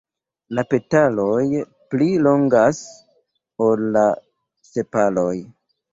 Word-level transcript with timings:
La 0.59 0.61
petaloj 0.69 1.43
pli 1.93 2.07
longas 2.29 2.79
ol 3.67 3.85
la 3.99 4.07
sepaloj. 4.71 5.35